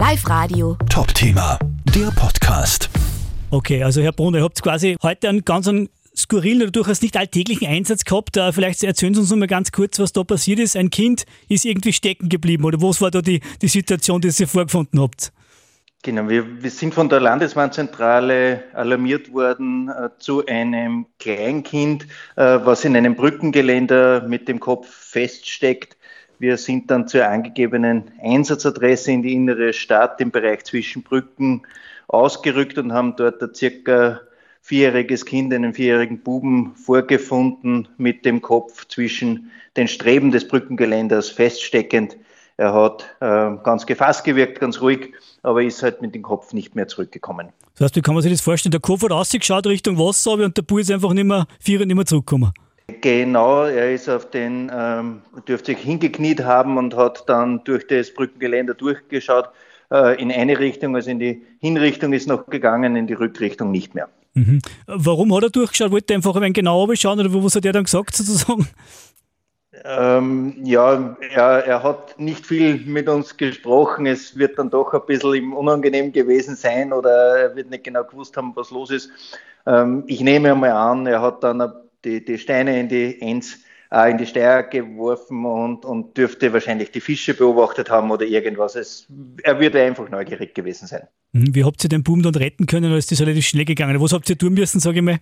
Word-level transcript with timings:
Live 0.00 0.26
Radio. 0.30 0.78
Top-Thema, 0.88 1.58
der 1.94 2.10
Podcast. 2.12 2.88
Okay, 3.50 3.82
also 3.82 4.00
Herr 4.00 4.12
Brunner, 4.12 4.38
ihr 4.38 4.44
habt 4.44 4.62
quasi 4.62 4.96
heute 5.02 5.28
einen 5.28 5.44
ganz 5.44 5.68
einen 5.68 5.90
skurrilen 6.16 6.62
oder 6.62 6.70
durchaus 6.70 7.02
nicht 7.02 7.18
alltäglichen 7.18 7.68
Einsatz 7.68 8.04
gehabt. 8.06 8.38
Äh, 8.38 8.50
Vielleicht 8.54 8.82
erzählen 8.82 9.12
Sie 9.12 9.20
uns 9.20 9.28
noch 9.28 9.36
mal 9.36 9.46
ganz 9.46 9.72
kurz, 9.72 9.98
was 9.98 10.14
da 10.14 10.24
passiert 10.24 10.58
ist. 10.58 10.74
Ein 10.74 10.88
Kind 10.88 11.26
ist 11.50 11.66
irgendwie 11.66 11.92
stecken 11.92 12.30
geblieben 12.30 12.64
oder 12.64 12.80
was 12.80 13.02
war 13.02 13.10
da 13.10 13.20
die, 13.20 13.42
die 13.60 13.68
Situation, 13.68 14.22
die 14.22 14.28
ihr 14.28 14.48
vorgefunden 14.48 14.98
habt? 15.02 15.34
Genau, 16.02 16.30
wir, 16.30 16.62
wir 16.62 16.70
sind 16.70 16.94
von 16.94 17.10
der 17.10 17.20
Landeswarnzentrale 17.20 18.64
alarmiert 18.72 19.30
worden 19.34 19.90
äh, 19.90 20.08
zu 20.18 20.46
einem 20.46 21.04
Kleinkind, 21.18 22.04
äh, 22.36 22.58
was 22.64 22.86
in 22.86 22.96
einem 22.96 23.16
Brückengeländer 23.16 24.22
mit 24.26 24.48
dem 24.48 24.60
Kopf 24.60 24.88
feststeckt. 24.88 25.98
Wir 26.40 26.56
sind 26.56 26.90
dann 26.90 27.06
zur 27.06 27.28
angegebenen 27.28 28.12
Einsatzadresse 28.18 29.12
in 29.12 29.22
die 29.22 29.34
innere 29.34 29.74
Stadt 29.74 30.22
im 30.22 30.30
Bereich 30.30 30.64
zwischen 30.64 31.02
Brücken 31.02 31.66
ausgerückt 32.08 32.78
und 32.78 32.94
haben 32.94 33.14
dort 33.14 33.42
ein 33.42 33.54
circa 33.54 34.22
vierjähriges 34.62 35.26
Kind, 35.26 35.52
einen 35.52 35.74
vierjährigen 35.74 36.20
Buben 36.20 36.74
vorgefunden 36.76 37.88
mit 37.98 38.24
dem 38.24 38.40
Kopf 38.40 38.88
zwischen 38.88 39.50
den 39.76 39.86
Streben 39.86 40.30
des 40.30 40.48
Brückengeländers 40.48 41.28
feststeckend. 41.28 42.16
Er 42.56 42.72
hat 42.72 43.04
äh, 43.20 43.62
ganz 43.62 43.84
gefasst 43.84 44.24
gewirkt, 44.24 44.60
ganz 44.60 44.80
ruhig, 44.80 45.12
aber 45.42 45.62
ist 45.62 45.82
halt 45.82 46.00
mit 46.00 46.14
dem 46.14 46.22
Kopf 46.22 46.54
nicht 46.54 46.74
mehr 46.74 46.88
zurückgekommen. 46.88 47.50
Das 47.74 47.84
heißt, 47.84 47.96
wie 47.96 48.00
kann 48.00 48.14
man 48.14 48.22
sich 48.22 48.32
das 48.32 48.40
vorstellen? 48.40 48.70
Der 48.70 48.80
Kopf 48.80 49.02
hat 49.02 49.12
ausgeschaut 49.12 49.66
Richtung 49.66 49.98
Wasser 49.98 50.32
und 50.32 50.56
der 50.56 50.62
Bub 50.62 50.78
ist 50.78 50.90
einfach 50.90 51.12
nicht 51.12 51.24
mehr, 51.24 51.46
vier 51.58 51.84
nicht 51.84 51.94
mehr 51.94 52.06
zurückgekommen. 52.06 52.52
Genau, 53.00 53.64
er 53.64 53.92
ist 53.92 54.08
auf 54.08 54.30
den, 54.30 54.70
ähm, 54.74 55.22
dürfte 55.46 55.72
sich 55.72 55.82
hingekniet 55.82 56.44
haben 56.44 56.78
und 56.78 56.96
hat 56.96 57.28
dann 57.28 57.62
durch 57.64 57.86
das 57.86 58.12
Brückengeländer 58.12 58.74
durchgeschaut 58.74 59.50
äh, 59.90 60.20
in 60.20 60.30
eine 60.32 60.58
Richtung, 60.58 60.94
also 60.96 61.10
in 61.10 61.18
die 61.18 61.42
Hinrichtung 61.60 62.12
ist 62.12 62.28
noch 62.28 62.46
gegangen, 62.46 62.96
in 62.96 63.06
die 63.06 63.14
Rückrichtung 63.14 63.70
nicht 63.70 63.94
mehr. 63.94 64.08
Mhm. 64.34 64.60
Warum 64.86 65.34
hat 65.34 65.44
er 65.44 65.50
durchgeschaut? 65.50 65.90
Wollte 65.90 66.12
er 66.12 66.16
einfach 66.18 66.36
ein 66.36 66.42
wenig 66.42 66.54
genauer 66.54 66.94
schauen 66.96 67.20
oder 67.20 67.32
was 67.32 67.56
hat 67.56 67.64
er 67.64 67.72
dann 67.72 67.84
gesagt 67.84 68.14
sozusagen? 68.14 68.68
Ähm, 69.84 70.56
ja, 70.64 71.16
er, 71.32 71.64
er 71.64 71.82
hat 71.82 72.18
nicht 72.18 72.44
viel 72.44 72.76
mit 72.86 73.08
uns 73.08 73.36
gesprochen. 73.36 74.06
Es 74.06 74.36
wird 74.36 74.58
dann 74.58 74.70
doch 74.70 74.92
ein 74.92 75.00
bisschen 75.06 75.52
unangenehm 75.52 76.12
gewesen 76.12 76.56
sein 76.56 76.92
oder 76.92 77.38
er 77.38 77.56
wird 77.56 77.70
nicht 77.70 77.84
genau 77.84 78.04
gewusst 78.04 78.36
haben, 78.36 78.52
was 78.56 78.70
los 78.70 78.90
ist. 78.90 79.10
Ähm, 79.66 80.04
ich 80.06 80.20
nehme 80.20 80.52
einmal 80.52 80.72
an, 80.72 81.06
er 81.06 81.22
hat 81.22 81.42
dann 81.44 81.72
die, 82.04 82.24
die 82.24 82.38
Steine 82.38 82.78
in 82.78 82.88
die 82.88 83.20
Enz, 83.20 83.58
äh, 83.90 84.10
in 84.10 84.18
die 84.18 84.26
Steier 84.26 84.62
geworfen 84.62 85.44
und, 85.44 85.84
und 85.84 86.16
dürfte 86.16 86.52
wahrscheinlich 86.52 86.90
die 86.90 87.00
Fische 87.00 87.34
beobachtet 87.34 87.90
haben 87.90 88.10
oder 88.10 88.24
irgendwas. 88.24 88.74
Es, 88.74 89.06
er 89.42 89.58
würde 89.60 89.82
einfach 89.82 90.08
neugierig 90.08 90.54
gewesen 90.54 90.86
sein. 90.86 91.02
Mhm. 91.32 91.54
Wie 91.54 91.64
habt 91.64 91.82
ihr 91.84 91.88
den 91.88 92.02
Buben 92.02 92.22
dann 92.22 92.34
retten 92.34 92.66
können 92.66 92.86
oder 92.86 92.98
ist 92.98 93.10
das 93.10 93.20
relativ 93.20 93.46
schnell 93.46 93.64
gegangen? 93.64 94.00
Was 94.00 94.12
habt 94.12 94.28
ihr 94.30 94.38
tun 94.38 94.54
müssen, 94.54 94.80
sage 94.80 94.98
ich 94.98 95.04
mal? 95.04 95.18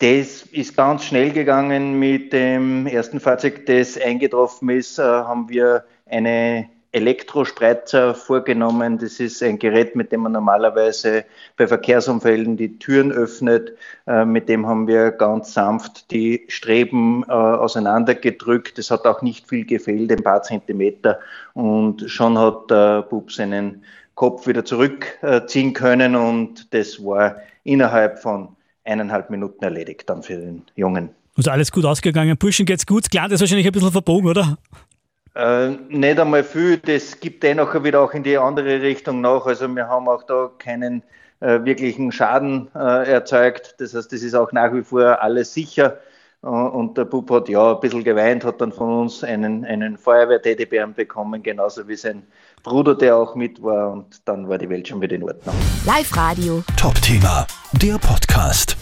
Das 0.00 0.42
ist 0.52 0.76
ganz 0.76 1.04
schnell 1.04 1.32
gegangen. 1.32 1.98
Mit 1.98 2.32
dem 2.32 2.86
ersten 2.86 3.18
Fahrzeug, 3.18 3.66
das 3.66 4.00
eingetroffen 4.00 4.70
ist, 4.70 4.98
äh, 4.98 5.02
haben 5.02 5.48
wir 5.48 5.84
eine 6.06 6.68
Elektrospreizer 6.98 8.14
vorgenommen. 8.14 8.98
Das 8.98 9.20
ist 9.20 9.42
ein 9.42 9.58
Gerät, 9.58 9.96
mit 9.96 10.12
dem 10.12 10.20
man 10.20 10.32
normalerweise 10.32 11.24
bei 11.56 11.66
Verkehrsunfällen 11.66 12.56
die 12.56 12.78
Türen 12.78 13.10
öffnet. 13.12 13.72
Äh, 14.06 14.24
mit 14.24 14.48
dem 14.48 14.66
haben 14.66 14.86
wir 14.86 15.10
ganz 15.10 15.54
sanft 15.54 16.10
die 16.10 16.44
Streben 16.48 17.24
äh, 17.28 17.32
auseinandergedrückt. 17.32 18.78
Es 18.78 18.90
hat 18.90 19.06
auch 19.06 19.22
nicht 19.22 19.48
viel 19.48 19.64
gefehlt, 19.64 20.12
ein 20.12 20.22
paar 20.22 20.42
Zentimeter. 20.42 21.18
Und 21.54 22.08
schon 22.10 22.38
hat 22.38 22.70
der 22.70 23.02
Bub 23.02 23.32
seinen 23.32 23.84
Kopf 24.14 24.46
wieder 24.46 24.64
zurückziehen 24.64 25.72
können. 25.72 26.16
Und 26.16 26.72
das 26.74 27.02
war 27.04 27.36
innerhalb 27.64 28.18
von 28.18 28.56
eineinhalb 28.84 29.30
Minuten 29.30 29.62
erledigt 29.62 30.08
dann 30.08 30.22
für 30.22 30.36
den 30.36 30.62
Jungen. 30.74 31.10
Also 31.36 31.52
alles 31.52 31.70
gut 31.70 31.84
ausgegangen. 31.84 32.36
Burschen 32.36 32.66
geht's 32.66 32.84
gut. 32.84 33.08
Klar, 33.10 33.28
das 33.28 33.34
ist 33.34 33.42
wahrscheinlich 33.42 33.66
ein 33.66 33.72
bisschen 33.72 33.92
verbogen, 33.92 34.28
oder? 34.28 34.58
Äh, 35.38 35.68
nicht 35.88 36.18
einmal 36.18 36.42
viel. 36.42 36.78
Das 36.78 37.20
gibt 37.20 37.44
dennoch 37.44 37.72
eh 37.74 37.84
wieder 37.84 38.00
auch 38.00 38.12
in 38.12 38.24
die 38.24 38.36
andere 38.36 38.82
Richtung 38.82 39.20
nach. 39.20 39.46
Also 39.46 39.68
wir 39.68 39.86
haben 39.86 40.08
auch 40.08 40.24
da 40.24 40.50
keinen 40.58 41.04
äh, 41.38 41.60
wirklichen 41.62 42.10
Schaden 42.10 42.68
äh, 42.74 43.08
erzeugt. 43.08 43.76
Das 43.78 43.94
heißt, 43.94 44.12
das 44.12 44.22
ist 44.22 44.34
auch 44.34 44.50
nach 44.50 44.74
wie 44.74 44.82
vor 44.82 45.22
alles 45.22 45.54
sicher. 45.54 45.98
Äh, 46.42 46.48
und 46.48 46.98
der 46.98 47.04
Bub 47.04 47.30
hat 47.30 47.48
ja 47.48 47.74
ein 47.74 47.80
bisschen 47.80 48.02
geweint, 48.02 48.44
hat 48.44 48.60
dann 48.60 48.72
von 48.72 49.02
uns 49.02 49.22
einen, 49.22 49.64
einen 49.64 49.96
Feuerwehr-Teddybären 49.96 50.94
bekommen, 50.94 51.40
genauso 51.40 51.86
wie 51.86 51.94
sein 51.94 52.24
Bruder, 52.64 52.96
der 52.96 53.16
auch 53.16 53.36
mit 53.36 53.62
war. 53.62 53.92
Und 53.92 54.20
dann 54.24 54.48
war 54.48 54.58
die 54.58 54.68
Welt 54.68 54.88
schon 54.88 55.00
wieder 55.00 55.14
in 55.14 55.22
Ordnung. 55.22 55.54
Live 55.86 56.16
Radio. 56.16 56.64
Top-Thema, 56.76 57.46
der 57.80 57.96
Podcast. 57.98 58.76